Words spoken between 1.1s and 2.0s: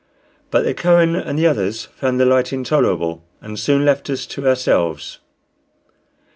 and the others